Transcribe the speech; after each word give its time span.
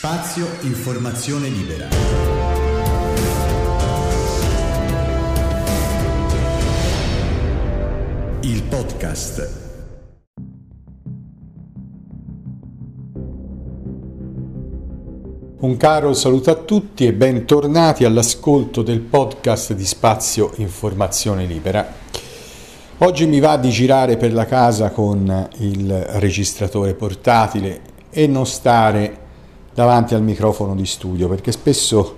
Spazio 0.00 0.46
Informazione 0.60 1.48
Libera. 1.48 1.88
Il 8.42 8.62
podcast. 8.62 9.50
Un 15.58 15.76
caro 15.76 16.12
saluto 16.12 16.52
a 16.52 16.54
tutti 16.54 17.04
e 17.04 17.12
bentornati 17.12 18.04
all'ascolto 18.04 18.82
del 18.82 19.00
podcast 19.00 19.72
di 19.72 19.84
Spazio 19.84 20.52
Informazione 20.58 21.44
Libera. 21.44 21.92
Oggi 22.98 23.26
mi 23.26 23.40
va 23.40 23.56
di 23.56 23.70
girare 23.70 24.16
per 24.16 24.32
la 24.32 24.46
casa 24.46 24.92
con 24.92 25.48
il 25.56 25.92
registratore 26.20 26.94
portatile 26.94 27.80
e 28.10 28.28
non 28.28 28.46
stare 28.46 29.26
davanti 29.78 30.16
al 30.16 30.22
microfono 30.22 30.74
di 30.74 30.84
studio, 30.84 31.28
perché 31.28 31.52
spesso 31.52 32.16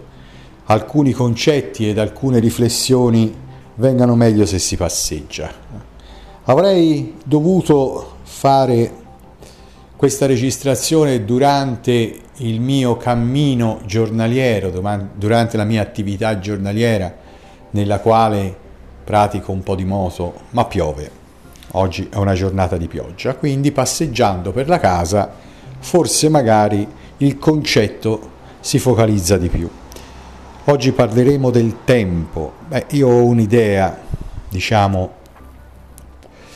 alcuni 0.65 1.13
concetti 1.13 1.87
ed 1.91 1.99
alcune 1.99 2.39
riflessioni 2.39 3.37
vengano 3.75 4.15
meglio 4.15 4.47
se 4.47 4.59
si 4.59 4.79
passeggia. 4.79 5.53
Avrei 6.45 7.17
dovuto 7.23 8.17
fare 8.23 8.91
questa 9.95 10.25
registrazione 10.25 11.27
durante 11.27 12.21
il 12.37 12.63
mio 12.63 12.97
cammino 12.97 13.81
giornaliero, 13.85 14.71
durante 15.15 15.59
la 15.59 15.65
mia 15.65 15.83
attività 15.83 16.39
giornaliera, 16.39 17.15
nella 17.73 18.01
quale 18.01 18.57
pratico 19.05 19.53
un 19.53 19.63
po' 19.63 19.75
di 19.75 19.85
moto, 19.85 20.33
ma 20.53 20.65
piove. 20.65 21.11
Oggi 21.73 22.09
è 22.11 22.17
una 22.17 22.33
giornata 22.33 22.79
di 22.79 22.89
pioggia, 22.89 23.35
quindi 23.35 23.71
passeggiando 23.71 24.51
per 24.51 24.67
la 24.67 24.79
casa, 24.79 25.31
forse 25.79 26.31
magari 26.31 26.97
il 27.23 27.39
concetto 27.39 28.39
si 28.61 28.79
focalizza 28.79 29.37
di 29.37 29.49
più. 29.49 29.69
Oggi 30.65 30.93
parleremo 30.93 31.51
del 31.51 31.79
tempo. 31.85 32.53
Beh, 32.67 32.87
io 32.91 33.09
ho 33.09 33.25
un'idea, 33.25 33.99
diciamo, 34.49 35.13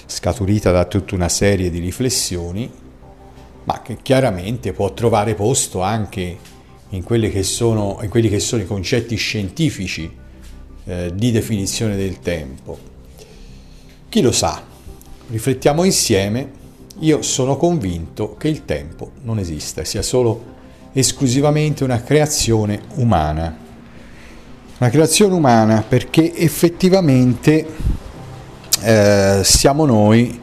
scaturita 0.06 0.70
da 0.70 0.84
tutta 0.86 1.14
una 1.14 1.28
serie 1.28 1.70
di 1.70 1.80
riflessioni, 1.80 2.70
ma 3.64 3.82
che 3.82 3.98
chiaramente 4.00 4.72
può 4.72 4.92
trovare 4.94 5.34
posto 5.34 5.82
anche 5.82 6.38
in, 6.90 7.04
che 7.04 7.42
sono, 7.42 7.98
in 8.02 8.08
quelli 8.08 8.28
che 8.30 8.40
sono 8.40 8.62
i 8.62 8.66
concetti 8.66 9.16
scientifici 9.16 10.10
eh, 10.84 11.12
di 11.14 11.30
definizione 11.30 11.96
del 11.96 12.20
tempo. 12.20 12.78
Chi 14.08 14.22
lo 14.22 14.32
sa? 14.32 14.62
Riflettiamo 15.28 15.84
insieme. 15.84 16.62
Io 17.00 17.20
sono 17.22 17.56
convinto 17.56 18.36
che 18.36 18.48
il 18.48 18.64
tempo 18.64 19.10
non 19.22 19.38
esista, 19.38 19.84
sia 19.84 20.02
solo 20.02 20.52
esclusivamente 20.94 21.84
una 21.84 22.00
creazione 22.02 22.80
umana. 22.94 23.54
Una 24.78 24.90
creazione 24.90 25.34
umana 25.34 25.84
perché 25.86 26.34
effettivamente 26.34 27.66
eh, 28.80 29.40
siamo 29.42 29.84
noi 29.84 30.40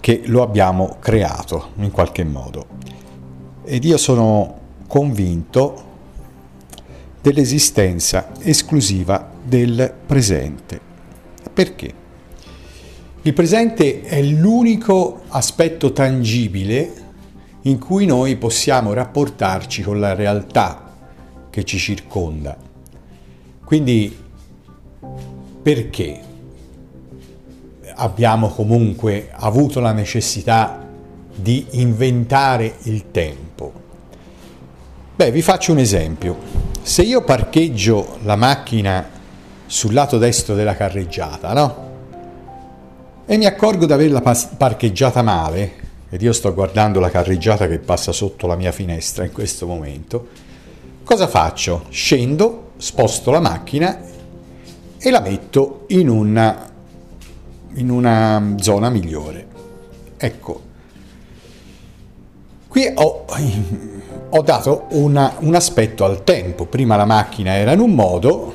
che 0.00 0.22
lo 0.24 0.42
abbiamo 0.42 0.96
creato 0.98 1.70
in 1.76 1.90
qualche 1.90 2.24
modo. 2.24 2.66
Ed 3.64 3.84
io 3.84 3.98
sono 3.98 4.58
convinto 4.88 5.90
dell'esistenza 7.20 8.30
esclusiva 8.40 9.30
del 9.44 9.92
presente. 10.06 10.80
Perché? 11.52 12.00
Il 13.22 13.32
presente 13.34 14.02
è 14.02 14.20
l'unico 14.22 15.20
aspetto 15.28 15.92
tangibile 15.92 17.01
in 17.62 17.78
cui 17.78 18.06
noi 18.06 18.36
possiamo 18.36 18.92
rapportarci 18.92 19.82
con 19.82 20.00
la 20.00 20.14
realtà 20.14 20.90
che 21.50 21.64
ci 21.64 21.78
circonda. 21.78 22.56
Quindi 23.64 24.16
perché 25.62 26.20
abbiamo 27.94 28.48
comunque 28.48 29.28
avuto 29.32 29.80
la 29.80 29.92
necessità 29.92 30.84
di 31.34 31.66
inventare 31.72 32.76
il 32.82 33.10
tempo? 33.10 33.72
Beh, 35.14 35.30
vi 35.30 35.42
faccio 35.42 35.72
un 35.72 35.78
esempio. 35.78 36.36
Se 36.82 37.02
io 37.02 37.22
parcheggio 37.22 38.18
la 38.22 38.34
macchina 38.34 39.08
sul 39.66 39.92
lato 39.92 40.18
destro 40.18 40.54
della 40.54 40.74
carreggiata, 40.74 41.52
no? 41.52 41.90
E 43.24 43.36
mi 43.36 43.46
accorgo 43.46 43.86
di 43.86 43.92
averla 43.92 44.20
parcheggiata 44.20 45.22
male, 45.22 45.81
ed 46.12 46.20
io 46.20 46.34
sto 46.34 46.52
guardando 46.52 47.00
la 47.00 47.08
carreggiata 47.08 47.66
che 47.66 47.78
passa 47.78 48.12
sotto 48.12 48.46
la 48.46 48.54
mia 48.54 48.70
finestra 48.70 49.24
in 49.24 49.32
questo 49.32 49.66
momento, 49.66 50.28
cosa 51.04 51.26
faccio? 51.26 51.86
Scendo, 51.88 52.72
sposto 52.76 53.30
la 53.30 53.40
macchina 53.40 53.98
e 54.98 55.10
la 55.10 55.20
metto 55.20 55.86
in 55.88 56.10
una, 56.10 56.70
in 57.76 57.88
una 57.88 58.56
zona 58.58 58.90
migliore. 58.90 59.46
Ecco, 60.18 60.60
qui 62.68 62.92
ho, 62.94 63.24
ho 64.28 64.42
dato 64.42 64.88
una, 64.90 65.36
un 65.38 65.54
aspetto 65.54 66.04
al 66.04 66.24
tempo. 66.24 66.66
Prima 66.66 66.94
la 66.96 67.06
macchina 67.06 67.54
era 67.54 67.72
in 67.72 67.80
un 67.80 67.94
modo, 67.94 68.54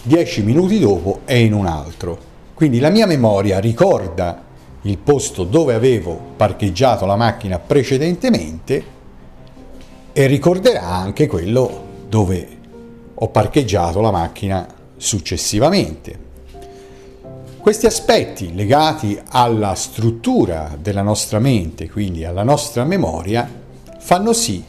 dieci 0.00 0.42
minuti 0.42 0.78
dopo 0.78 1.22
è 1.24 1.34
in 1.34 1.54
un 1.54 1.66
altro. 1.66 2.16
Quindi 2.54 2.78
la 2.78 2.90
mia 2.90 3.06
memoria 3.06 3.58
ricorda 3.58 4.42
il 4.86 4.98
posto 4.98 5.44
dove 5.44 5.74
avevo 5.74 6.18
parcheggiato 6.36 7.06
la 7.06 7.16
macchina 7.16 7.58
precedentemente 7.58 8.92
e 10.12 10.26
ricorderà 10.26 10.86
anche 10.86 11.26
quello 11.26 11.82
dove 12.08 12.48
ho 13.14 13.28
parcheggiato 13.28 14.00
la 14.00 14.10
macchina 14.10 14.66
successivamente. 14.96 16.22
Questi 17.58 17.86
aspetti 17.86 18.54
legati 18.54 19.18
alla 19.30 19.74
struttura 19.74 20.76
della 20.78 21.02
nostra 21.02 21.38
mente, 21.38 21.88
quindi 21.88 22.24
alla 22.24 22.42
nostra 22.42 22.84
memoria, 22.84 23.48
fanno 23.98 24.34
sì 24.34 24.62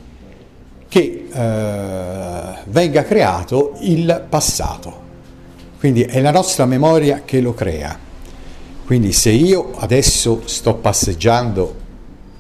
che 0.88 1.28
eh, 1.30 2.54
venga 2.64 3.04
creato 3.04 3.74
il 3.82 4.26
passato. 4.30 5.04
Quindi 5.78 6.04
è 6.04 6.22
la 6.22 6.32
nostra 6.32 6.66
memoria 6.66 7.24
che 7.26 7.42
lo 7.42 7.54
crea. 7.54 8.05
Quindi 8.86 9.14
se 9.14 9.32
io 9.32 9.72
adesso 9.78 10.44
sto 10.46 10.76
passeggiando 10.76 11.74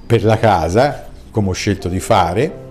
per 0.05 0.23
la 0.23 0.37
casa, 0.37 1.07
come 1.31 1.49
ho 1.49 1.53
scelto 1.53 1.89
di 1.89 1.99
fare, 1.99 2.63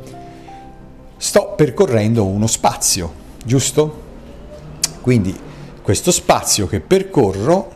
sto 1.16 1.54
percorrendo 1.56 2.24
uno 2.24 2.46
spazio, 2.46 3.12
giusto? 3.44 4.02
Quindi 5.00 5.36
questo 5.82 6.12
spazio 6.12 6.68
che 6.68 6.78
percorro 6.78 7.72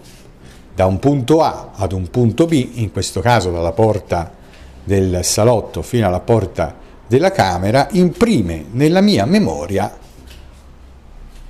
da 0.72 0.86
un 0.86 1.00
punto 1.00 1.42
A 1.42 1.72
ad 1.74 1.90
un 1.90 2.08
punto 2.10 2.46
B, 2.46 2.68
in 2.74 2.92
questo 2.92 3.20
caso 3.20 3.50
dalla 3.50 3.72
porta 3.72 4.32
del 4.84 5.24
salotto 5.24 5.82
fino 5.82 6.06
alla 6.06 6.20
porta 6.20 6.76
della 7.08 7.32
camera, 7.32 7.88
imprime 7.90 8.66
nella 8.70 9.00
mia 9.00 9.24
memoria 9.24 9.98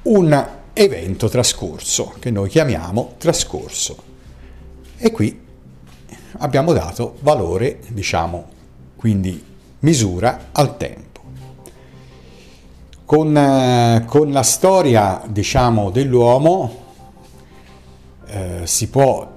un 0.04 0.48
evento 0.72 1.28
trascorso, 1.28 2.14
che 2.18 2.30
noi 2.30 2.48
chiamiamo 2.48 3.12
trascorso. 3.18 4.07
E 4.98 5.12
qui 5.12 5.40
abbiamo 6.38 6.72
dato 6.72 7.16
valore, 7.20 7.78
diciamo, 7.88 8.46
quindi 8.96 9.42
misura 9.80 10.48
al 10.50 10.76
tempo. 10.76 11.20
Con, 13.04 13.36
eh, 13.36 14.04
con 14.06 14.32
la 14.32 14.42
storia, 14.42 15.22
diciamo, 15.28 15.90
dell'uomo 15.90 16.86
eh, 18.26 18.60
si 18.64 18.88
può 18.88 19.36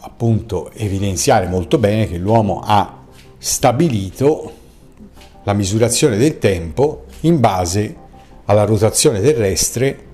appunto 0.00 0.70
evidenziare 0.72 1.46
molto 1.46 1.76
bene 1.76 2.08
che 2.08 2.16
l'uomo 2.16 2.62
ha 2.64 3.04
stabilito 3.36 4.52
la 5.42 5.52
misurazione 5.52 6.16
del 6.16 6.38
tempo 6.38 7.04
in 7.20 7.38
base 7.38 7.94
alla 8.46 8.64
rotazione 8.64 9.20
terrestre 9.20 10.04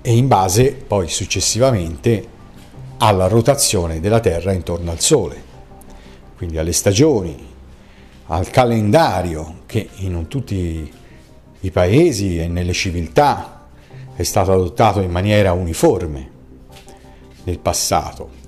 e 0.00 0.16
in 0.16 0.26
base 0.26 0.72
poi 0.72 1.08
successivamente 1.08 2.34
alla 2.98 3.28
rotazione 3.28 4.00
della 4.00 4.20
Terra 4.20 4.52
intorno 4.52 4.90
al 4.90 5.00
Sole, 5.00 5.42
quindi 6.36 6.58
alle 6.58 6.72
stagioni, 6.72 7.54
al 8.26 8.50
calendario 8.50 9.62
che 9.66 9.88
in 9.96 10.26
tutti 10.28 10.92
i 11.60 11.70
paesi 11.70 12.38
e 12.38 12.48
nelle 12.48 12.72
civiltà 12.72 13.66
è 14.14 14.22
stato 14.22 14.52
adottato 14.52 15.00
in 15.00 15.10
maniera 15.10 15.52
uniforme 15.52 16.30
nel 17.44 17.58
passato. 17.58 18.44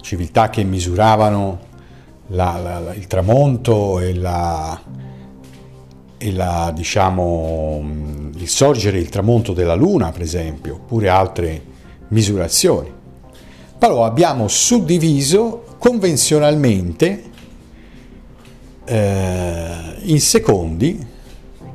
Civiltà 0.00 0.50
che 0.50 0.62
misuravano 0.62 1.58
la, 2.28 2.80
la, 2.80 2.94
il 2.94 3.06
tramonto 3.06 3.98
e 3.98 4.14
la, 4.14 4.80
e 6.18 6.72
diciamo, 6.74 7.82
il 8.34 8.48
sorgere 8.48 8.98
e 8.98 9.00
il 9.00 9.08
tramonto 9.08 9.52
della 9.52 9.74
Luna, 9.74 10.12
per 10.12 10.22
esempio, 10.22 10.74
oppure 10.74 11.08
altre 11.08 11.74
misurazioni. 12.08 12.92
Però 13.78 14.04
abbiamo 14.04 14.48
suddiviso 14.48 15.64
convenzionalmente 15.78 17.24
eh, 18.84 19.96
in 20.02 20.20
secondi, 20.20 21.06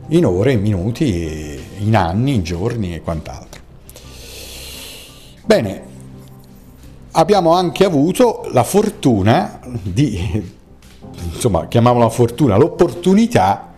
in 0.08 0.26
ore, 0.26 0.54
in 0.54 0.62
minuti, 0.62 1.60
in 1.80 1.96
anni, 1.96 2.34
in 2.34 2.44
giorni 2.44 2.96
e 2.96 3.02
quant'altro. 3.02 3.62
Bene, 5.46 5.82
abbiamo 7.12 7.54
anche 7.54 7.84
avuto 7.84 8.48
la 8.52 8.64
fortuna 8.64 9.60
di, 9.82 10.44
insomma, 11.34 11.68
chiamiamola 11.68 12.10
fortuna, 12.10 12.58
l'opportunità 12.58 13.74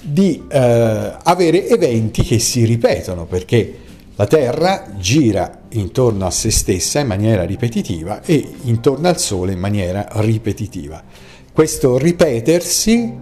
di 0.00 0.44
eh, 0.48 1.16
avere 1.22 1.68
eventi 1.68 2.22
che 2.22 2.38
si 2.38 2.64
ripetono, 2.64 3.26
perché 3.26 3.79
la 4.20 4.26
Terra 4.26 4.84
gira 4.98 5.60
intorno 5.70 6.26
a 6.26 6.30
se 6.30 6.50
stessa 6.50 7.00
in 7.00 7.06
maniera 7.06 7.44
ripetitiva 7.44 8.20
e 8.20 8.52
intorno 8.64 9.08
al 9.08 9.18
Sole 9.18 9.52
in 9.52 9.58
maniera 9.58 10.06
ripetitiva. 10.16 11.02
Questo 11.50 11.96
ripetersi 11.96 13.16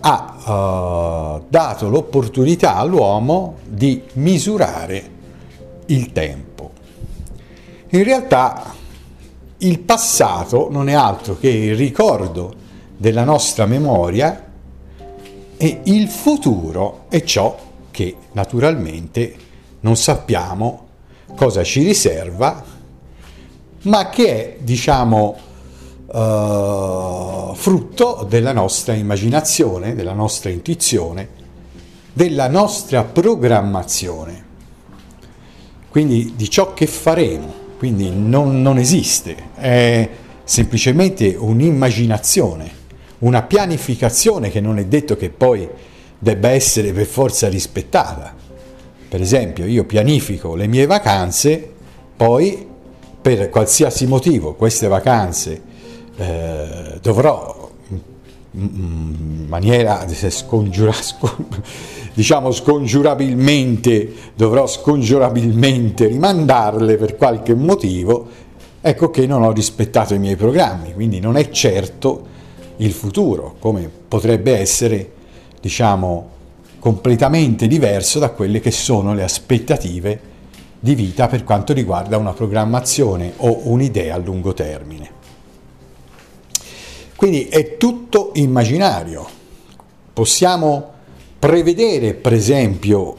ha 0.00 1.38
uh, 1.38 1.44
dato 1.48 1.88
l'opportunità 1.88 2.76
all'uomo 2.76 3.60
di 3.66 4.02
misurare 4.14 5.10
il 5.86 6.12
tempo. 6.12 6.70
In 7.88 8.04
realtà 8.04 8.74
il 9.56 9.78
passato 9.78 10.68
non 10.70 10.90
è 10.90 10.92
altro 10.92 11.38
che 11.38 11.48
il 11.48 11.76
ricordo 11.76 12.54
della 12.94 13.24
nostra 13.24 13.64
memoria 13.64 14.48
e 15.56 15.80
il 15.84 16.08
futuro 16.08 17.06
è 17.08 17.22
ciò 17.22 17.56
che 17.90 18.16
naturalmente 18.32 19.48
non 19.80 19.96
sappiamo 19.96 20.88
cosa 21.34 21.62
ci 21.62 21.82
riserva, 21.82 22.62
ma 23.82 24.08
che 24.08 24.26
è, 24.26 24.56
diciamo, 24.60 25.36
uh, 26.06 27.54
frutto 27.54 28.26
della 28.28 28.52
nostra 28.52 28.92
immaginazione, 28.92 29.94
della 29.94 30.12
nostra 30.12 30.50
intuizione, 30.50 31.28
della 32.12 32.48
nostra 32.48 33.04
programmazione, 33.04 34.44
quindi 35.88 36.34
di 36.36 36.50
ciò 36.50 36.74
che 36.74 36.86
faremo. 36.86 37.68
Quindi 37.78 38.10
non, 38.10 38.60
non 38.60 38.76
esiste, 38.76 39.34
è 39.54 40.06
semplicemente 40.44 41.34
un'immaginazione, 41.34 42.70
una 43.20 43.40
pianificazione 43.40 44.50
che 44.50 44.60
non 44.60 44.78
è 44.78 44.84
detto 44.84 45.16
che 45.16 45.30
poi 45.30 45.66
debba 46.18 46.50
essere 46.50 46.92
per 46.92 47.06
forza 47.06 47.48
rispettata 47.48 48.39
per 49.10 49.20
esempio, 49.20 49.66
io 49.66 49.84
pianifico 49.86 50.54
le 50.54 50.68
mie 50.68 50.86
vacanze, 50.86 51.68
poi 52.16 52.64
per 53.20 53.50
qualsiasi 53.50 54.06
motivo 54.06 54.54
queste 54.54 54.86
vacanze 54.86 55.60
eh, 56.16 56.98
dovrò 57.02 57.68
in 58.52 59.46
maniera 59.48 60.06
scongiura, 60.08 60.92
diciamo 62.14 62.52
scongiurabilmente 62.52 64.12
dovrò 64.36 64.68
scongiurabilmente 64.68 66.06
rimandarle 66.06 66.96
per 66.96 67.16
qualche 67.16 67.54
motivo 67.56 68.28
ecco 68.80 69.10
che 69.10 69.26
non 69.26 69.42
ho 69.42 69.50
rispettato 69.50 70.14
i 70.14 70.20
miei 70.20 70.36
programmi 70.36 70.94
quindi 70.94 71.18
non 71.18 71.36
è 71.36 71.50
certo 71.50 72.26
il 72.76 72.92
futuro 72.92 73.56
come 73.58 73.90
potrebbe 74.08 74.56
essere 74.56 75.10
diciamo 75.60 76.38
completamente 76.80 77.68
diverso 77.68 78.18
da 78.18 78.30
quelle 78.30 78.58
che 78.58 78.72
sono 78.72 79.14
le 79.14 79.22
aspettative 79.22 80.28
di 80.80 80.94
vita 80.94 81.28
per 81.28 81.44
quanto 81.44 81.72
riguarda 81.72 82.16
una 82.16 82.32
programmazione 82.32 83.34
o 83.36 83.68
un'idea 83.68 84.14
a 84.14 84.18
lungo 84.18 84.54
termine. 84.54 85.18
Quindi 87.14 87.48
è 87.48 87.76
tutto 87.76 88.30
immaginario. 88.34 89.28
Possiamo 90.12 90.92
prevedere, 91.38 92.14
per 92.14 92.32
esempio, 92.32 93.14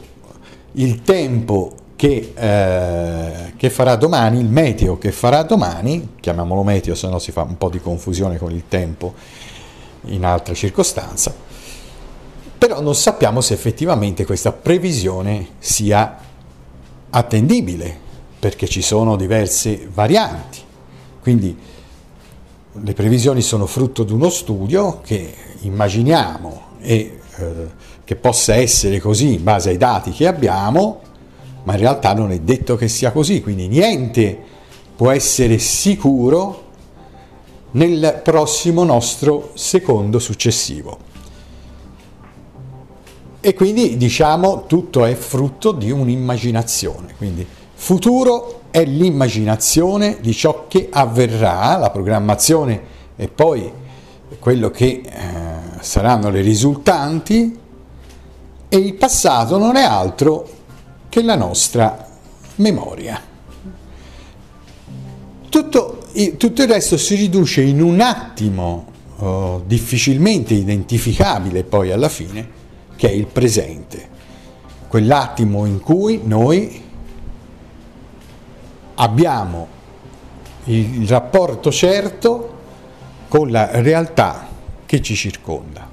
il 0.72 1.02
tempo 1.02 1.72
che, 1.94 2.32
eh, 2.34 3.52
che, 3.56 3.70
farà 3.70 3.94
domani, 3.94 4.40
il 4.40 4.48
meteo 4.48 4.98
che 4.98 5.12
farà 5.12 5.44
domani, 5.44 6.14
chiamiamolo 6.18 6.64
meteo, 6.64 6.96
se 6.96 7.08
no 7.08 7.20
si 7.20 7.30
fa 7.30 7.42
un 7.42 7.56
po' 7.56 7.68
di 7.68 7.78
confusione 7.78 8.38
con 8.38 8.50
il 8.50 8.64
tempo 8.66 9.14
in 10.06 10.24
altre 10.24 10.54
circostanze, 10.54 11.32
però 12.62 12.80
non 12.80 12.94
sappiamo 12.94 13.40
se 13.40 13.54
effettivamente 13.54 14.24
questa 14.24 14.52
previsione 14.52 15.54
sia 15.58 16.16
attendibile, 17.10 17.98
perché 18.38 18.68
ci 18.68 18.82
sono 18.82 19.16
diverse 19.16 19.88
varianti. 19.92 20.60
Quindi 21.20 21.58
le 22.70 22.92
previsioni 22.92 23.42
sono 23.42 23.66
frutto 23.66 24.04
di 24.04 24.12
uno 24.12 24.30
studio 24.30 25.00
che 25.02 25.34
immaginiamo 25.62 26.62
e 26.78 27.18
eh, 27.34 27.52
che 28.04 28.14
possa 28.14 28.54
essere 28.54 29.00
così 29.00 29.34
in 29.34 29.42
base 29.42 29.70
ai 29.70 29.76
dati 29.76 30.12
che 30.12 30.28
abbiamo, 30.28 31.00
ma 31.64 31.72
in 31.72 31.80
realtà 31.80 32.14
non 32.14 32.30
è 32.30 32.38
detto 32.38 32.76
che 32.76 32.86
sia 32.86 33.10
così, 33.10 33.42
quindi 33.42 33.66
niente 33.66 34.38
può 34.94 35.10
essere 35.10 35.58
sicuro 35.58 36.62
nel 37.72 38.20
prossimo 38.22 38.84
nostro 38.84 39.50
secondo 39.54 40.20
successivo. 40.20 41.10
E 43.44 43.54
quindi 43.54 43.96
diciamo 43.96 44.66
tutto 44.68 45.04
è 45.04 45.16
frutto 45.16 45.72
di 45.72 45.90
un'immaginazione. 45.90 47.14
Quindi 47.16 47.44
futuro 47.74 48.60
è 48.70 48.84
l'immaginazione 48.84 50.18
di 50.20 50.32
ciò 50.32 50.66
che 50.68 50.86
avverrà, 50.88 51.76
la 51.76 51.90
programmazione 51.90 52.80
e 53.16 53.26
poi 53.26 53.68
quello 54.38 54.70
che 54.70 55.02
eh, 55.04 55.10
saranno 55.80 56.30
le 56.30 56.40
risultanti 56.40 57.58
e 58.68 58.76
il 58.76 58.94
passato 58.94 59.58
non 59.58 59.74
è 59.74 59.82
altro 59.82 60.48
che 61.08 61.20
la 61.20 61.34
nostra 61.34 62.06
memoria. 62.54 63.20
Tutto, 65.48 66.04
tutto 66.36 66.62
il 66.62 66.68
resto 66.68 66.96
si 66.96 67.16
riduce 67.16 67.60
in 67.60 67.82
un 67.82 68.00
attimo 68.00 68.86
oh, 69.16 69.64
difficilmente 69.66 70.54
identificabile 70.54 71.64
poi 71.64 71.90
alla 71.90 72.08
fine 72.08 72.60
che 73.02 73.08
è 73.08 73.12
il 73.14 73.26
presente, 73.26 74.08
quell'attimo 74.86 75.66
in 75.66 75.80
cui 75.80 76.20
noi 76.22 76.80
abbiamo 78.94 79.66
il 80.66 81.08
rapporto 81.08 81.72
certo 81.72 82.58
con 83.26 83.50
la 83.50 83.80
realtà 83.80 84.46
che 84.86 85.02
ci 85.02 85.16
circonda. 85.16 85.90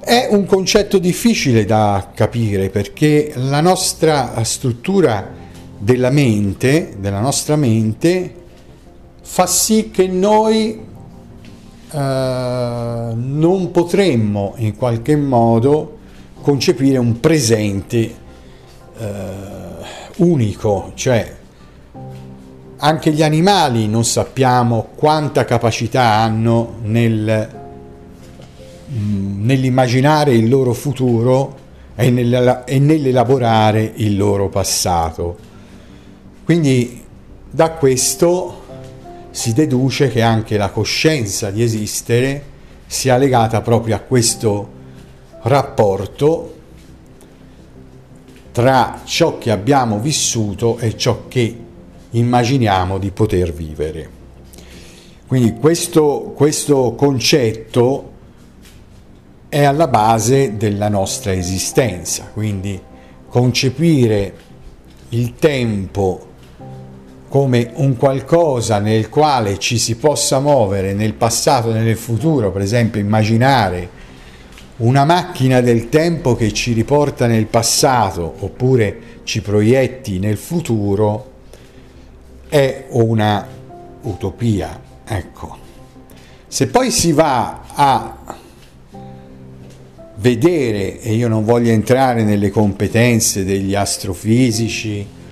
È 0.00 0.28
un 0.30 0.46
concetto 0.46 0.96
difficile 0.96 1.66
da 1.66 2.12
capire 2.14 2.70
perché 2.70 3.32
la 3.34 3.60
nostra 3.60 4.42
struttura 4.44 5.30
della 5.76 6.08
mente, 6.08 6.96
della 6.98 7.20
nostra 7.20 7.56
mente, 7.56 8.34
fa 9.20 9.46
sì 9.46 9.90
che 9.90 10.06
noi 10.06 10.80
non 11.96 13.70
potremmo 13.70 14.54
in 14.56 14.76
qualche 14.76 15.16
modo 15.16 15.98
concepire 16.40 16.98
un 16.98 17.20
presente 17.20 18.14
uh, 18.98 20.24
unico, 20.24 20.92
cioè 20.94 21.36
anche 22.76 23.12
gli 23.12 23.22
animali 23.22 23.88
non 23.88 24.04
sappiamo 24.04 24.88
quanta 24.94 25.44
capacità 25.44 26.02
hanno 26.02 26.74
nel, 26.82 27.48
mm, 28.92 29.44
nell'immaginare 29.44 30.34
il 30.34 30.48
loro 30.50 30.74
futuro 30.74 31.56
e, 31.94 32.08
e 32.66 32.78
nell'elaborare 32.78 33.92
il 33.96 34.16
loro 34.16 34.48
passato. 34.48 35.36
Quindi 36.44 37.02
da 37.50 37.70
questo 37.70 38.63
si 39.34 39.52
deduce 39.52 40.10
che 40.10 40.22
anche 40.22 40.56
la 40.56 40.70
coscienza 40.70 41.50
di 41.50 41.60
esistere 41.60 42.40
sia 42.86 43.16
legata 43.16 43.62
proprio 43.62 43.96
a 43.96 43.98
questo 43.98 44.70
rapporto 45.42 46.54
tra 48.52 49.00
ciò 49.02 49.36
che 49.38 49.50
abbiamo 49.50 49.98
vissuto 49.98 50.78
e 50.78 50.96
ciò 50.96 51.24
che 51.26 51.58
immaginiamo 52.10 52.98
di 52.98 53.10
poter 53.10 53.52
vivere. 53.52 54.08
Quindi 55.26 55.54
questo, 55.54 56.32
questo 56.36 56.94
concetto 56.94 58.12
è 59.48 59.64
alla 59.64 59.88
base 59.88 60.56
della 60.56 60.88
nostra 60.88 61.32
esistenza, 61.32 62.30
quindi 62.32 62.80
concepire 63.28 64.32
il 65.08 65.34
tempo 65.34 66.33
come 67.34 67.72
un 67.74 67.96
qualcosa 67.96 68.78
nel 68.78 69.08
quale 69.08 69.58
ci 69.58 69.76
si 69.76 69.96
possa 69.96 70.38
muovere 70.38 70.94
nel 70.94 71.14
passato 71.14 71.74
e 71.74 71.80
nel 71.80 71.96
futuro, 71.96 72.52
per 72.52 72.62
esempio 72.62 73.00
immaginare 73.00 73.88
una 74.76 75.04
macchina 75.04 75.60
del 75.60 75.88
tempo 75.88 76.36
che 76.36 76.52
ci 76.52 76.72
riporta 76.72 77.26
nel 77.26 77.46
passato 77.46 78.36
oppure 78.38 78.98
ci 79.24 79.42
proietti 79.42 80.20
nel 80.20 80.36
futuro, 80.36 81.32
è 82.48 82.84
una 82.90 83.44
utopia. 84.02 84.80
Ecco. 85.04 85.56
Se 86.46 86.68
poi 86.68 86.92
si 86.92 87.10
va 87.10 87.62
a 87.74 88.16
vedere, 90.18 91.00
e 91.00 91.14
io 91.14 91.26
non 91.26 91.44
voglio 91.44 91.72
entrare 91.72 92.22
nelle 92.22 92.50
competenze 92.50 93.44
degli 93.44 93.74
astrofisici 93.74 95.22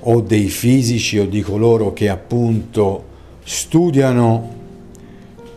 o 0.00 0.20
dei 0.20 0.48
fisici 0.48 1.18
o 1.18 1.26
di 1.26 1.42
coloro 1.42 1.92
che 1.92 2.08
appunto 2.08 3.04
studiano 3.44 4.58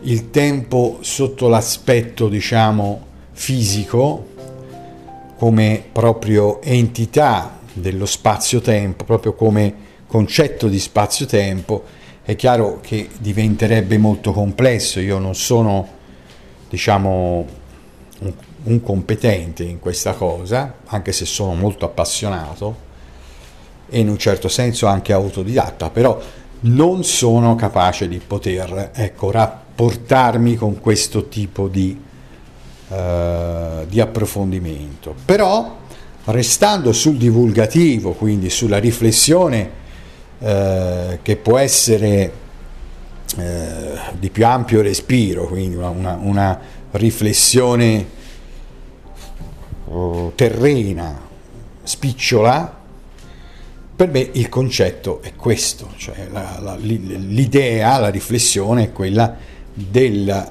il 0.02 0.30
tempo 0.30 0.98
sotto 1.00 1.48
l'aspetto, 1.48 2.28
diciamo, 2.28 3.06
fisico, 3.32 4.26
come 5.36 5.82
proprio 5.90 6.60
entità 6.60 7.58
dello 7.72 8.06
spazio-tempo, 8.06 9.04
proprio 9.04 9.32
come 9.34 9.74
concetto 10.06 10.68
di 10.68 10.78
spazio-tempo, 10.78 11.82
è 12.22 12.36
chiaro 12.36 12.80
che 12.80 13.08
diventerebbe 13.18 13.98
molto 13.98 14.32
complesso. 14.32 15.00
Io 15.00 15.18
non 15.18 15.34
sono, 15.34 15.88
diciamo, 16.68 17.46
un, 18.64 18.82
competente 18.82 19.62
in 19.62 19.78
questa 19.78 20.12
cosa, 20.14 20.74
anche 20.86 21.12
se 21.12 21.24
sono 21.24 21.54
molto 21.54 21.84
appassionato 21.84 22.92
e 23.88 24.00
in 24.00 24.08
un 24.08 24.18
certo 24.18 24.48
senso 24.48 24.86
anche 24.86 25.12
autodidatta, 25.12 25.90
però 25.90 26.20
non 26.60 27.04
sono 27.04 27.54
capace 27.54 28.08
di 28.08 28.20
poter 28.24 28.90
ecco, 28.94 29.30
rapportarmi 29.30 30.56
con 30.56 30.80
questo 30.80 31.28
tipo 31.28 31.68
di, 31.68 32.00
uh, 32.88 33.86
di 33.86 34.00
approfondimento. 34.00 35.14
Però 35.24 35.76
restando 36.24 36.92
sul 36.92 37.16
divulgativo, 37.16 38.12
quindi 38.12 38.48
sulla 38.48 38.78
riflessione 38.78 39.70
uh, 40.38 40.46
che 41.20 41.36
può 41.36 41.58
essere 41.58 42.32
uh, 43.36 43.42
di 44.18 44.30
più 44.30 44.46
ampio 44.46 44.80
respiro, 44.80 45.46
quindi 45.46 45.76
una, 45.76 45.90
una, 45.90 46.18
una 46.20 46.60
riflessione 46.92 48.22
terrena, 50.34 51.20
spicciola, 51.82 52.83
per 53.96 54.08
me 54.08 54.28
il 54.32 54.48
concetto 54.48 55.20
è 55.22 55.34
questo, 55.36 55.90
cioè 55.96 56.26
la, 56.32 56.58
la, 56.60 56.74
l'idea, 56.76 57.98
la 57.98 58.08
riflessione 58.08 58.84
è 58.84 58.92
quella 58.92 59.36
del, 59.72 60.50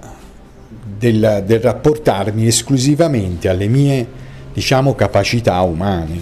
del, 0.97 1.43
del, 1.45 1.59
rapportarmi 1.59 2.47
esclusivamente 2.47 3.49
alle 3.49 3.67
mie 3.67 4.07
diciamo, 4.53 4.95
capacità 4.95 5.59
umane, 5.59 6.17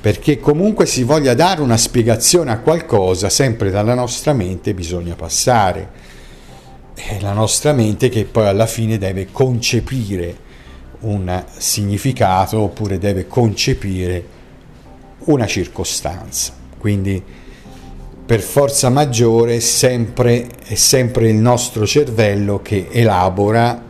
perché 0.00 0.40
comunque 0.40 0.84
si 0.86 1.04
voglia 1.04 1.34
dare 1.34 1.60
una 1.60 1.76
spiegazione 1.76 2.50
a 2.50 2.58
qualcosa, 2.58 3.28
sempre 3.28 3.70
dalla 3.70 3.94
nostra 3.94 4.32
mente 4.32 4.74
bisogna 4.74 5.14
passare, 5.14 5.90
è 6.92 7.20
la 7.20 7.34
nostra 7.34 7.72
mente 7.72 8.08
che 8.08 8.24
poi 8.24 8.48
alla 8.48 8.66
fine 8.66 8.98
deve 8.98 9.28
concepire 9.30 10.44
un 11.00 11.44
significato 11.56 12.58
oppure 12.58 12.98
deve 12.98 13.28
concepire 13.28 14.34
una 15.24 15.46
circostanza. 15.46 16.52
Quindi 16.78 17.22
per 18.26 18.40
forza 18.40 18.90
maggiore 18.90 19.60
sempre, 19.60 20.48
è 20.64 20.74
sempre 20.74 21.28
il 21.28 21.36
nostro 21.36 21.86
cervello 21.86 22.60
che 22.60 22.88
elabora 22.90 23.84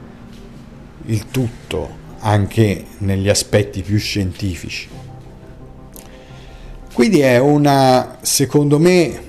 il 1.06 1.30
tutto, 1.30 1.88
anche 2.18 2.84
negli 2.98 3.28
aspetti 3.28 3.82
più 3.82 3.98
scientifici. 3.98 4.88
Quindi 6.92 7.20
è 7.20 7.38
una, 7.38 8.18
secondo 8.22 8.78
me, 8.78 9.20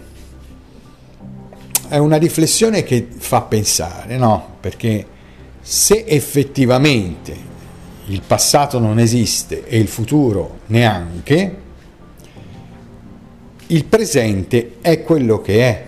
è 1.88 1.98
una 1.98 2.18
riflessione 2.18 2.84
che 2.84 3.08
fa 3.18 3.42
pensare, 3.42 4.18
no? 4.18 4.56
Perché 4.60 5.06
se 5.62 6.04
effettivamente 6.08 7.36
il 8.08 8.22
passato 8.26 8.80
non 8.80 9.00
esiste 9.00 9.66
e 9.66 9.78
il 9.78 9.88
futuro 9.88 10.60
neanche, 10.68 11.66
il 13.68 13.86
presente 13.86 14.78
è 14.82 15.04
quello 15.04 15.42
che 15.42 15.68
è. 15.68 15.86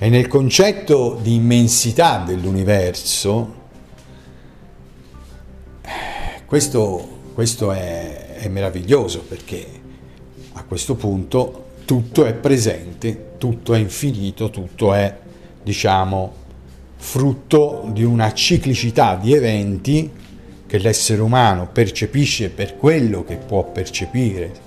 E 0.00 0.08
nel 0.08 0.28
concetto 0.28 1.18
di 1.20 1.34
immensità 1.34 2.22
dell'universo, 2.26 3.54
questo, 6.44 7.08
questo 7.34 7.72
è, 7.72 8.36
è 8.36 8.48
meraviglioso 8.48 9.20
perché 9.20 9.66
a 10.52 10.64
questo 10.64 10.94
punto 10.94 11.66
tutto 11.84 12.26
è 12.26 12.34
presente, 12.34 13.32
tutto 13.38 13.74
è 13.74 13.78
infinito, 13.78 14.50
tutto 14.50 14.92
è, 14.92 15.16
diciamo, 15.62 16.34
frutto 16.96 17.88
di 17.92 18.04
una 18.04 18.32
ciclicità 18.34 19.16
di 19.16 19.32
eventi 19.32 20.10
che 20.66 20.78
l'essere 20.78 21.22
umano 21.22 21.68
percepisce 21.72 22.50
per 22.50 22.76
quello 22.76 23.24
che 23.24 23.36
può 23.36 23.64
percepire 23.64 24.66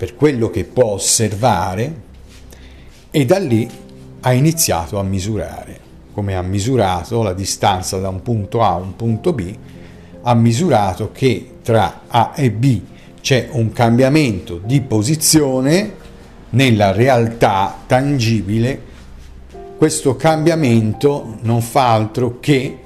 per 0.00 0.16
quello 0.16 0.48
che 0.48 0.64
può 0.64 0.92
osservare 0.92 1.94
e 3.10 3.26
da 3.26 3.36
lì 3.36 3.68
ha 4.20 4.32
iniziato 4.32 4.98
a 4.98 5.02
misurare, 5.02 5.78
come 6.14 6.36
ha 6.36 6.40
misurato 6.40 7.22
la 7.22 7.34
distanza 7.34 7.98
da 7.98 8.08
un 8.08 8.22
punto 8.22 8.62
A 8.62 8.68
a 8.68 8.76
un 8.76 8.96
punto 8.96 9.34
B, 9.34 9.54
ha 10.22 10.32
misurato 10.32 11.10
che 11.12 11.56
tra 11.62 12.04
A 12.06 12.32
e 12.34 12.50
B 12.50 12.80
c'è 13.20 13.50
un 13.52 13.72
cambiamento 13.72 14.58
di 14.64 14.80
posizione 14.80 15.96
nella 16.48 16.92
realtà 16.92 17.80
tangibile, 17.86 18.82
questo 19.76 20.16
cambiamento 20.16 21.36
non 21.42 21.60
fa 21.60 21.92
altro 21.92 22.40
che 22.40 22.78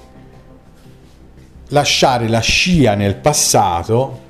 lasciare 1.68 2.26
la 2.26 2.40
scia 2.40 2.97
nel 2.97 3.14
passato 3.14 4.23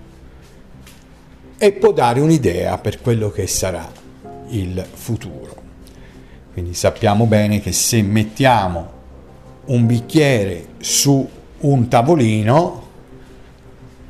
e 1.56 1.72
può 1.72 1.92
dare 1.92 2.20
un'idea 2.20 2.78
per 2.78 3.00
quello 3.00 3.30
che 3.30 3.46
sarà 3.46 3.90
il 4.48 4.84
futuro. 4.92 5.62
Quindi 6.52 6.74
sappiamo 6.74 7.26
bene 7.26 7.60
che 7.60 7.72
se 7.72 8.02
mettiamo 8.02 8.92
un 9.66 9.86
bicchiere 9.86 10.66
su 10.78 11.28
un 11.60 11.88
tavolino, 11.88 12.82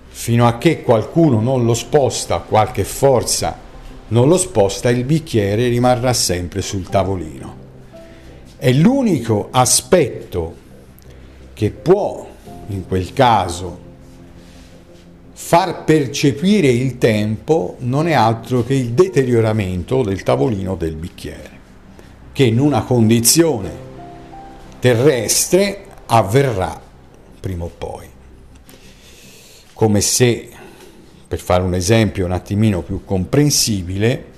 fino 0.08 0.46
a 0.46 0.58
che 0.58 0.82
qualcuno 0.82 1.40
non 1.40 1.64
lo 1.64 1.74
sposta, 1.74 2.38
qualche 2.38 2.84
forza 2.84 3.58
non 4.08 4.28
lo 4.28 4.36
sposta, 4.36 4.90
il 4.90 5.04
bicchiere 5.04 5.68
rimarrà 5.68 6.12
sempre 6.12 6.60
sul 6.60 6.88
tavolino. 6.88 7.62
È 8.56 8.70
l'unico 8.72 9.48
aspetto 9.50 10.54
che 11.52 11.70
può, 11.70 12.26
in 12.68 12.86
quel 12.86 13.12
caso, 13.12 13.78
far 15.37 15.83
percepire 15.83 16.69
il 16.69 16.97
tempo 16.97 17.76
non 17.81 18.07
è 18.07 18.12
altro 18.12 18.62
che 18.62 18.75
il 18.75 18.93
deterioramento 18.93 20.03
del 20.03 20.23
tavolino 20.23 20.76
del 20.76 20.95
bicchiere, 20.95 21.50
che 22.33 22.45
in 22.45 22.61
una 22.61 22.85
condizione 22.85 23.83
terrestre 24.79 25.85
avverrà 26.07 26.81
prima 27.41 27.64
o 27.64 27.71
poi. 27.76 28.07
Come 29.73 30.00
se, 30.00 30.50
per 31.26 31.41
fare 31.41 31.64
un 31.64 31.75
esempio 31.75 32.25
un 32.25 32.33
attimino 32.33 32.83
più 32.83 33.05
comprensibile, 33.05 34.33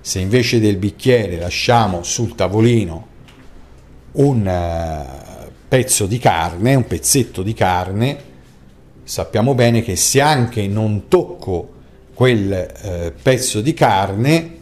se 0.00 0.18
invece 0.18 0.58
del 0.58 0.76
bicchiere 0.76 1.38
lasciamo 1.38 2.02
sul 2.02 2.34
tavolino 2.34 3.06
un 4.12 4.46
eh, 4.46 5.50
pezzo 5.68 6.06
di 6.06 6.18
carne, 6.18 6.74
un 6.74 6.86
pezzetto 6.86 7.44
di 7.44 7.54
carne, 7.54 8.30
sappiamo 9.12 9.54
bene 9.54 9.82
che 9.82 9.94
se 9.94 10.22
anche 10.22 10.66
non 10.66 11.06
tocco 11.08 11.70
quel 12.14 12.50
eh, 12.50 13.12
pezzo 13.22 13.60
di 13.60 13.74
carne, 13.74 14.56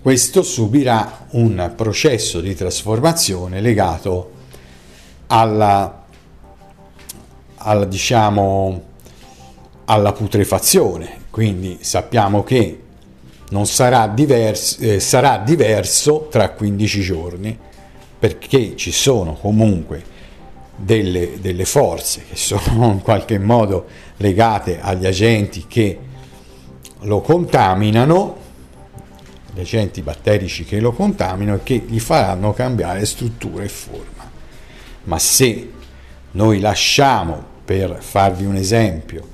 questo 0.00 0.44
subirà 0.44 1.26
un 1.30 1.72
processo 1.74 2.40
di 2.40 2.54
trasformazione 2.54 3.60
legato 3.60 4.30
alla, 5.26 6.04
alla, 7.56 7.84
diciamo, 7.86 8.82
alla 9.86 10.12
putrefazione. 10.12 11.22
Quindi 11.30 11.78
sappiamo 11.80 12.44
che 12.44 12.82
non 13.48 13.66
sarà 13.66 14.06
diverso, 14.06 14.80
eh, 14.80 15.00
sarà 15.00 15.38
diverso 15.38 16.28
tra 16.30 16.50
15 16.50 17.00
giorni 17.00 17.58
perché 18.16 18.76
ci 18.76 18.92
sono 18.92 19.34
comunque 19.34 20.12
delle, 20.76 21.40
delle 21.40 21.64
forze 21.64 22.24
che 22.28 22.36
sono 22.36 22.90
in 22.92 23.00
qualche 23.02 23.38
modo 23.38 23.86
legate 24.18 24.80
agli 24.80 25.06
agenti 25.06 25.66
che 25.68 25.98
lo 27.00 27.20
contaminano, 27.20 28.42
gli 29.52 29.60
agenti 29.60 30.02
batterici 30.02 30.64
che 30.64 30.80
lo 30.80 30.92
contaminano 30.92 31.58
e 31.58 31.62
che 31.62 31.84
gli 31.86 32.00
faranno 32.00 32.52
cambiare 32.52 33.04
struttura 33.04 33.62
e 33.62 33.68
forma. 33.68 34.30
Ma 35.04 35.18
se 35.18 35.70
noi 36.32 36.60
lasciamo, 36.60 37.52
per 37.64 37.98
farvi 38.00 38.44
un 38.44 38.56
esempio, 38.56 39.32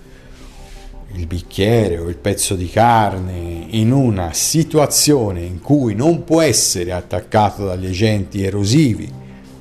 il 1.12 1.26
bicchiere 1.26 1.98
o 1.98 2.08
il 2.08 2.16
pezzo 2.16 2.54
di 2.54 2.68
carne 2.68 3.66
in 3.70 3.92
una 3.92 4.32
situazione 4.32 5.40
in 5.40 5.60
cui 5.60 5.94
non 5.94 6.24
può 6.24 6.40
essere 6.40 6.92
attaccato 6.92 7.66
dagli 7.66 7.86
agenti 7.86 8.44
erosivi 8.44 9.10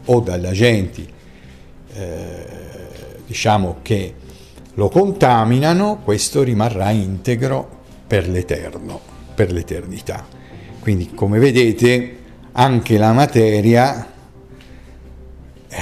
o 0.05 0.19
dagli 0.19 0.45
agenti 0.45 1.07
eh, 1.93 2.46
diciamo 3.25 3.77
che 3.81 4.13
lo 4.74 4.89
contaminano, 4.89 6.00
questo 6.03 6.43
rimarrà 6.43 6.89
integro 6.91 7.77
per 8.08 8.27
l'eterno, 8.29 9.00
per 9.36 9.51
l'eternità. 9.51 10.25
Quindi 10.79 11.13
come 11.13 11.39
vedete 11.39 12.17
anche 12.53 12.98
la 12.98 13.12
materia 13.12 14.08
eh, 15.67 15.77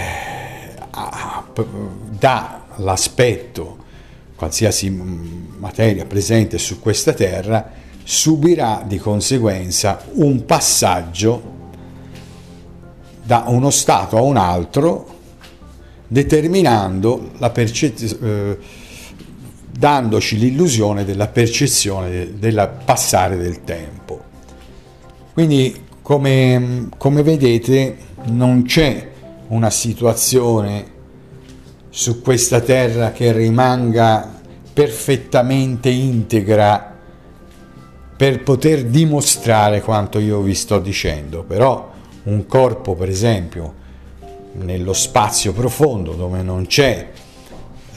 dà 2.17 2.65
l'aspetto, 2.77 3.77
qualsiasi 4.35 4.89
materia 4.89 6.05
presente 6.05 6.57
su 6.57 6.79
questa 6.79 7.13
terra, 7.13 7.71
subirà 8.03 8.83
di 8.85 8.97
conseguenza 8.97 10.01
un 10.13 10.45
passaggio 10.45 11.55
da 13.23 13.43
uno 13.47 13.69
stato 13.69 14.17
a 14.17 14.21
un 14.21 14.37
altro, 14.37 15.16
determinando 16.07 17.31
la 17.37 17.49
percezione. 17.49 18.27
Eh, 18.27 18.57
dandoci 19.77 20.39
l'illusione 20.39 21.05
della 21.05 21.27
percezione 21.27 22.39
del 22.39 22.77
passare 22.83 23.37
del 23.37 23.63
tempo. 23.63 24.23
Quindi, 25.33 25.83
come, 26.01 26.89
come 26.97 27.21
vedete, 27.21 27.95
non 28.25 28.63
c'è 28.63 29.11
una 29.49 29.69
situazione 29.69 30.95
su 31.89 32.21
questa 32.21 32.59
terra 32.59 33.11
che 33.11 33.31
rimanga 33.31 34.41
perfettamente 34.73 35.89
integra 35.89 36.95
per 38.15 38.41
poter 38.41 38.85
dimostrare 38.85 39.81
quanto 39.81 40.17
io 40.17 40.41
vi 40.41 40.55
sto 40.55 40.79
dicendo, 40.79 41.43
però 41.43 41.91
un 42.23 42.47
corpo, 42.47 42.95
per 42.95 43.09
esempio, 43.09 43.76
nello 44.57 44.93
spazio 44.93 45.53
profondo 45.53 46.13
dove 46.13 46.41
non 46.41 46.65
c'è 46.65 47.07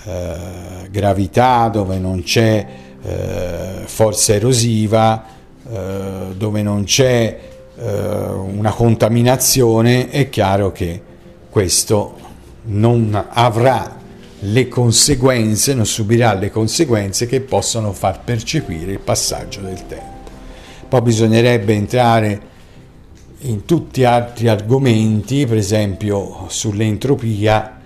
eh, 0.05 0.89
gravità, 0.91 1.69
dove 1.69 1.99
non 1.99 2.23
c'è 2.23 2.67
eh, 3.03 3.83
forza 3.85 4.35
erosiva, 4.35 5.25
eh, 5.69 6.35
dove 6.37 6.63
non 6.63 6.85
c'è 6.85 7.39
eh, 7.77 7.83
una 7.83 8.73
contaminazione, 8.73 10.11
è 10.11 10.29
chiaro 10.29 10.73
che 10.73 11.03
questo 11.49 12.17
non 12.65 13.27
avrà 13.31 13.99
le 14.41 14.69
conseguenze, 14.69 15.75
non 15.75 15.87
subirà 15.87 16.35
le 16.35 16.51
conseguenze 16.51 17.27
che 17.27 17.41
possono 17.41 17.93
far 17.93 18.23
percepire 18.23 18.93
il 18.93 19.01
passaggio 19.01 19.61
del 19.61 19.87
tempo. 19.87 20.31
Poi 20.89 21.03
bisognerebbe 21.03 21.75
entrare 21.75 22.41
in 23.43 23.65
tutti 23.65 24.05
altri 24.05 24.49
argomenti, 24.49 25.47
per 25.47 25.57
esempio 25.57 26.47
sull'entropia, 26.49 27.81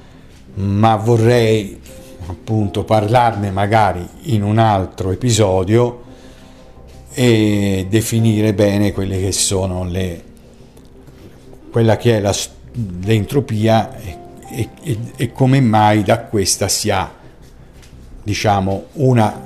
ma 0.54 0.96
vorrei 0.96 1.80
appunto 2.26 2.84
parlarne 2.84 3.50
magari 3.50 4.06
in 4.22 4.42
un 4.42 4.58
altro 4.58 5.10
episodio 5.10 6.02
e 7.12 7.86
definire 7.88 8.54
bene 8.54 8.92
quelle 8.92 9.20
che 9.20 9.32
sono 9.32 9.84
le 9.84 10.32
quella 11.70 11.96
che 11.96 12.16
è 12.16 12.20
la, 12.20 12.34
l'entropia 13.02 13.96
e, 13.98 14.68
e, 14.80 14.98
e 15.16 15.32
come 15.32 15.60
mai 15.60 16.02
da 16.02 16.20
questa 16.20 16.68
si 16.68 16.90
ha 16.90 17.12
diciamo 18.22 18.86
una 18.94 19.42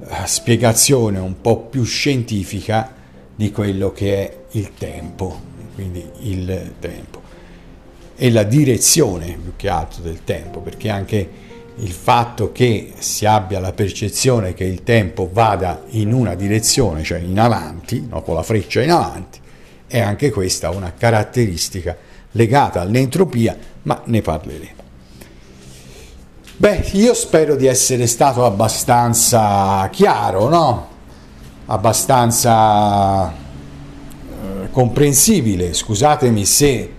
eh, 0.00 0.26
spiegazione 0.26 1.18
un 1.18 1.40
po' 1.40 1.60
più 1.60 1.82
scientifica 1.84 2.94
di 3.34 3.50
quello 3.50 3.90
che 3.90 4.16
è 4.16 4.41
il 4.52 4.72
tempo 4.74 5.50
quindi 5.74 6.06
il 6.20 6.74
tempo 6.78 7.20
e 8.14 8.30
la 8.30 8.42
direzione 8.42 9.38
più 9.42 9.52
che 9.56 9.68
altro 9.68 10.02
del 10.02 10.22
tempo 10.24 10.60
perché 10.60 10.90
anche 10.90 11.30
il 11.76 11.92
fatto 11.92 12.52
che 12.52 12.92
si 12.98 13.24
abbia 13.24 13.58
la 13.58 13.72
percezione 13.72 14.52
che 14.54 14.64
il 14.64 14.82
tempo 14.82 15.30
vada 15.32 15.82
in 15.90 16.12
una 16.12 16.34
direzione, 16.34 17.02
cioè 17.02 17.18
in 17.18 17.38
avanti, 17.40 18.06
no, 18.08 18.22
con 18.22 18.34
la 18.34 18.42
freccia 18.42 18.82
in 18.82 18.90
avanti, 18.90 19.40
è 19.86 19.98
anche 19.98 20.30
questa 20.30 20.70
una 20.70 20.92
caratteristica 20.96 21.96
legata 22.32 22.82
all'entropia, 22.82 23.56
ma 23.82 24.02
ne 24.04 24.20
parleremo. 24.20 24.80
Beh, 26.56 26.90
io 26.92 27.14
spero 27.14 27.56
di 27.56 27.66
essere 27.66 28.06
stato 28.06 28.44
abbastanza 28.44 29.88
chiaro, 29.90 30.48
no? 30.48 30.88
Abbastanza 31.66 33.32
comprensibile. 34.72 35.74
Scusatemi 35.74 36.44
se 36.44 36.90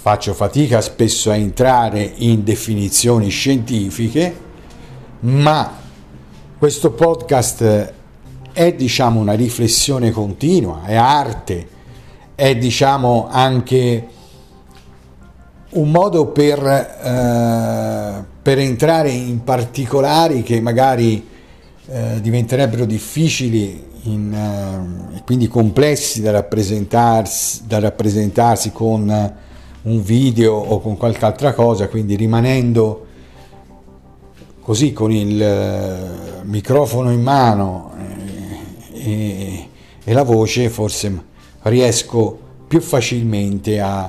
faccio 0.00 0.34
fatica 0.34 0.80
spesso 0.80 1.30
a 1.30 1.36
entrare 1.36 2.12
in 2.16 2.44
definizioni 2.44 3.28
scientifiche, 3.28 4.46
ma 5.20 5.76
questo 6.58 6.90
podcast 6.90 7.92
è 8.52 8.72
diciamo 8.74 9.20
una 9.20 9.34
riflessione 9.34 10.10
continua, 10.10 10.82
è 10.84 10.96
arte, 10.96 11.68
è 12.34 12.56
diciamo 12.56 13.28
anche 13.30 14.08
un 15.70 15.90
modo 15.90 16.26
per, 16.26 16.58
eh, 16.66 18.24
per 18.42 18.58
entrare 18.58 19.10
in 19.10 19.44
particolari 19.44 20.42
che 20.42 20.60
magari 20.60 21.26
eh, 21.86 22.20
diventerebbero 22.20 22.86
difficili 22.86 23.87
in, 24.02 24.32
eh, 24.32 25.22
quindi 25.24 25.48
complessi 25.48 26.20
da 26.20 26.30
rappresentarsi, 26.30 27.66
da 27.66 27.78
rappresentarsi 27.78 28.72
con 28.72 29.36
un 29.80 30.02
video 30.02 30.54
o 30.54 30.80
con 30.80 30.96
qualche 30.96 31.24
altra 31.24 31.52
cosa, 31.52 31.88
quindi 31.88 32.16
rimanendo 32.16 33.06
così 34.60 34.92
con 34.92 35.10
il 35.10 35.42
eh, 35.42 36.42
microfono 36.42 37.10
in 37.10 37.22
mano 37.22 37.92
eh, 38.92 39.10
e, 39.10 39.68
e 40.04 40.12
la 40.12 40.24
voce, 40.24 40.68
forse 40.68 41.24
riesco 41.62 42.38
più 42.68 42.80
facilmente 42.80 43.80
a, 43.80 44.02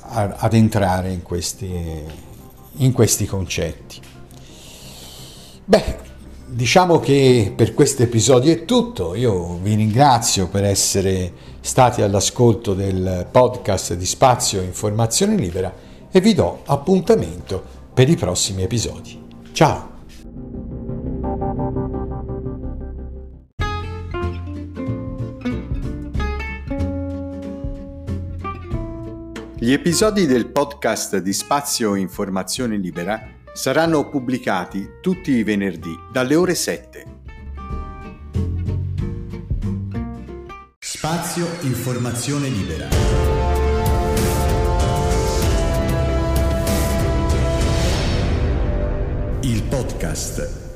a, 0.00 0.34
ad 0.36 0.52
entrare 0.52 1.12
in 1.12 1.22
questi, 1.22 1.70
in 2.76 2.92
questi 2.92 3.24
concetti. 3.24 4.00
Beh, 5.64 6.07
diciamo 6.48 6.98
che 6.98 7.52
per 7.54 7.74
questo 7.74 8.02
episodio 8.02 8.52
è 8.52 8.64
tutto. 8.64 9.14
Io 9.14 9.58
vi 9.58 9.74
ringrazio 9.74 10.48
per 10.48 10.64
essere 10.64 11.32
stati 11.60 12.02
all'ascolto 12.02 12.74
del 12.74 13.26
podcast 13.30 13.94
di 13.94 14.06
Spazio 14.06 14.62
Informazione 14.62 15.36
Libera 15.36 15.72
e 16.10 16.20
vi 16.20 16.34
do 16.34 16.62
appuntamento 16.64 17.62
per 17.92 18.08
i 18.08 18.16
prossimi 18.16 18.62
episodi. 18.62 19.20
Ciao! 19.52 19.96
Gli 29.60 29.72
episodi 29.72 30.26
del 30.26 30.46
podcast 30.46 31.18
di 31.18 31.32
Spazio 31.32 31.94
Informazione 31.94 32.76
Libera 32.76 33.36
saranno 33.54 34.08
pubblicati 34.08 34.86
tutti 35.00 35.32
i 35.32 35.42
venerdì 35.42 35.94
dalle 36.12 36.34
ore 36.34 36.54
7. 36.54 37.04
Spazio 40.78 41.46
Informazione 41.62 42.48
Libera. 42.48 42.88
Il 49.40 49.62
podcast 49.64 50.67